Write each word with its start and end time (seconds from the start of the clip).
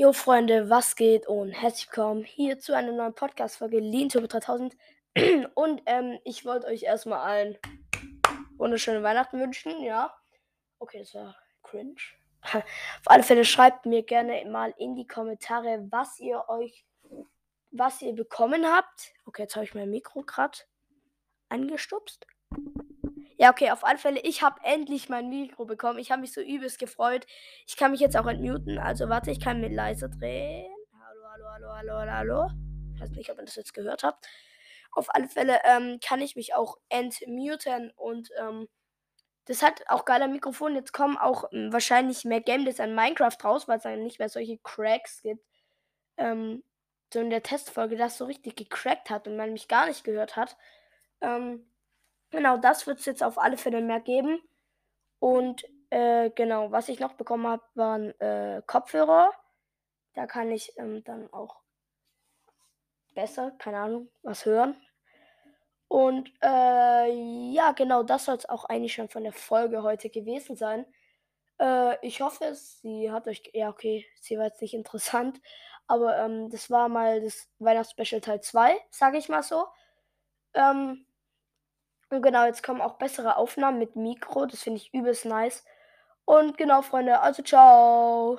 Jo 0.00 0.12
Freunde, 0.12 0.70
was 0.70 0.94
geht 0.94 1.26
und 1.26 1.50
herzlich 1.50 1.88
willkommen 1.88 2.22
hier 2.22 2.60
zu 2.60 2.72
einer 2.72 2.92
neuen 2.92 3.16
Podcast-Folge 3.16 3.80
Lean 3.80 4.08
Turbo 4.08 4.28
3000. 4.28 4.76
Und 5.56 5.82
ähm, 5.86 6.20
ich 6.22 6.44
wollte 6.44 6.68
euch 6.68 6.84
erstmal 6.84 7.18
allen 7.18 7.58
wunderschöne 8.58 9.02
Weihnachten 9.02 9.40
wünschen, 9.40 9.82
ja. 9.82 10.14
Okay, 10.78 11.00
das 11.00 11.16
war 11.16 11.36
cringe. 11.64 11.96
Auf 12.42 12.62
alle 13.06 13.24
Fälle 13.24 13.44
schreibt 13.44 13.86
mir 13.86 14.04
gerne 14.04 14.48
mal 14.48 14.72
in 14.78 14.94
die 14.94 15.08
Kommentare, 15.08 15.84
was 15.90 16.20
ihr 16.20 16.44
euch, 16.46 16.86
was 17.72 18.00
ihr 18.00 18.12
bekommen 18.12 18.66
habt. 18.66 19.14
Okay, 19.26 19.42
jetzt 19.42 19.56
habe 19.56 19.64
ich 19.64 19.74
mein 19.74 19.90
Mikro 19.90 20.22
gerade 20.22 20.58
angestupst. 21.48 22.24
Ja, 23.40 23.50
okay, 23.50 23.70
auf 23.70 23.84
alle 23.84 23.98
Fälle, 23.98 24.18
ich 24.24 24.42
habe 24.42 24.60
endlich 24.64 25.08
mein 25.08 25.28
Mikro 25.28 25.64
bekommen. 25.64 26.00
Ich 26.00 26.10
habe 26.10 26.22
mich 26.22 26.32
so 26.32 26.40
übelst 26.40 26.80
gefreut. 26.80 27.24
Ich 27.68 27.76
kann 27.76 27.92
mich 27.92 28.00
jetzt 28.00 28.16
auch 28.16 28.26
entmuten. 28.26 28.78
Also 28.78 29.08
warte, 29.08 29.30
ich 29.30 29.40
kann 29.40 29.60
mir 29.60 29.68
leiser 29.68 30.08
drehen. 30.08 30.74
Hallo, 31.00 31.22
hallo, 31.30 31.48
hallo, 31.48 31.72
hallo, 31.72 31.92
hallo, 31.92 32.12
hallo. 32.12 32.50
Ich 32.94 33.00
weiß 33.00 33.10
nicht, 33.10 33.30
ob 33.30 33.38
ihr 33.38 33.44
das 33.44 33.54
jetzt 33.54 33.74
gehört 33.74 34.02
habt. 34.02 34.26
Auf 34.90 35.14
alle 35.14 35.28
Fälle 35.28 35.60
ähm, 35.64 36.00
kann 36.04 36.20
ich 36.20 36.34
mich 36.34 36.56
auch 36.56 36.78
entmuten 36.88 37.92
und 37.94 38.28
ähm, 38.40 38.68
das 39.44 39.62
hat 39.62 39.84
auch 39.88 40.04
geiler 40.04 40.26
Mikrofon. 40.26 40.74
Jetzt 40.74 40.92
kommen 40.92 41.16
auch 41.16 41.44
ähm, 41.52 41.72
wahrscheinlich 41.72 42.24
mehr 42.24 42.40
Gameplays 42.40 42.80
an 42.80 42.96
Minecraft 42.96 43.36
raus, 43.44 43.68
weil 43.68 43.76
es 43.76 43.84
dann 43.84 44.02
nicht 44.02 44.18
mehr 44.18 44.28
solche 44.28 44.58
Cracks 44.64 45.22
gibt. 45.22 45.44
Ähm, 46.16 46.64
so 47.14 47.20
in 47.20 47.30
der 47.30 47.44
Testfolge, 47.44 47.96
das 47.96 48.18
so 48.18 48.24
richtig 48.24 48.56
gecrackt 48.56 49.10
hat 49.10 49.28
und 49.28 49.36
man 49.36 49.52
mich 49.52 49.68
gar 49.68 49.86
nicht 49.86 50.02
gehört 50.02 50.34
hat. 50.34 50.56
Ähm, 51.20 51.70
Genau, 52.30 52.56
das 52.58 52.86
wird 52.86 52.98
es 53.00 53.06
jetzt 53.06 53.22
auf 53.22 53.38
alle 53.38 53.56
Fälle 53.56 53.80
mehr 53.80 54.00
geben. 54.00 54.40
Und 55.18 55.64
äh, 55.90 56.30
genau, 56.30 56.70
was 56.70 56.88
ich 56.88 57.00
noch 57.00 57.14
bekommen 57.14 57.46
habe, 57.46 57.62
waren 57.74 58.18
äh, 58.20 58.62
Kopfhörer. 58.66 59.32
Da 60.14 60.26
kann 60.26 60.50
ich 60.50 60.76
ähm, 60.78 61.02
dann 61.04 61.32
auch 61.32 61.60
besser, 63.14 63.52
keine 63.58 63.78
Ahnung, 63.78 64.10
was 64.22 64.44
hören. 64.46 64.76
Und 65.88 66.30
äh, 66.42 67.10
ja, 67.52 67.72
genau, 67.72 68.02
das 68.02 68.26
soll 68.26 68.36
es 68.36 68.48
auch 68.48 68.66
eigentlich 68.66 68.92
schon 68.92 69.08
von 69.08 69.24
der 69.24 69.32
Folge 69.32 69.82
heute 69.82 70.10
gewesen 70.10 70.54
sein. 70.56 70.84
Äh, 71.60 71.96
ich 72.06 72.20
hoffe, 72.20 72.54
sie 72.54 73.10
hat 73.10 73.26
euch. 73.28 73.42
Ja, 73.54 73.70
okay, 73.70 74.06
sie 74.20 74.38
war 74.38 74.46
jetzt 74.46 74.62
nicht 74.62 74.74
interessant. 74.74 75.40
Aber 75.86 76.18
ähm, 76.18 76.50
das 76.50 76.70
war 76.70 76.88
mal 76.88 77.22
das 77.22 77.48
Weihnachtsspecial 77.58 78.20
Teil 78.20 78.42
2, 78.42 78.78
sage 78.90 79.18
ich 79.18 79.28
mal 79.30 79.42
so. 79.42 79.66
Ähm, 80.54 81.06
und 82.10 82.22
genau, 82.22 82.44
jetzt 82.46 82.62
kommen 82.62 82.80
auch 82.80 82.94
bessere 82.94 83.36
Aufnahmen 83.36 83.78
mit 83.78 83.96
Mikro. 83.96 84.46
Das 84.46 84.62
finde 84.62 84.78
ich 84.80 84.92
übelst 84.94 85.24
nice. 85.26 85.64
Und 86.24 86.58
genau, 86.58 86.82
Freunde, 86.82 87.20
also 87.20 87.42
ciao. 87.42 88.38